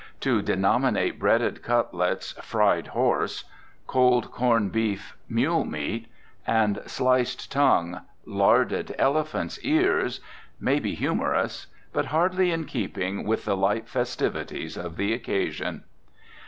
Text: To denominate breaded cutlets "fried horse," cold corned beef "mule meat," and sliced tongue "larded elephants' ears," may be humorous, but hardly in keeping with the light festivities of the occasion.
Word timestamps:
To 0.21 0.41
denominate 0.41 1.19
breaded 1.19 1.61
cutlets 1.61 2.31
"fried 2.41 2.87
horse," 2.87 3.43
cold 3.85 4.31
corned 4.31 4.71
beef 4.71 5.15
"mule 5.29 5.63
meat," 5.63 6.07
and 6.47 6.81
sliced 6.87 7.51
tongue 7.51 8.01
"larded 8.25 8.95
elephants' 8.97 9.59
ears," 9.63 10.19
may 10.59 10.79
be 10.79 10.95
humorous, 10.95 11.67
but 11.93 12.05
hardly 12.05 12.49
in 12.49 12.65
keeping 12.65 13.27
with 13.27 13.45
the 13.45 13.55
light 13.55 13.87
festivities 13.87 14.75
of 14.75 14.97
the 14.97 15.13
occasion. 15.13 15.83